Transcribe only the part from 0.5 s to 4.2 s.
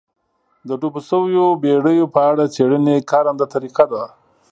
د ډوبو شویو بېړیو په اړه څېړنې کارنده طریقه ده